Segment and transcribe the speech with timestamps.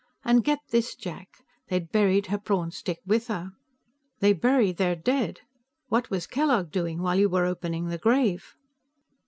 [0.25, 1.29] And get this Jack;
[1.69, 3.51] they'd buried her prawn stick with her."
[4.19, 5.41] "They bury their dead!
[5.89, 8.55] What was Kellogg doing, while you were opening the grave?"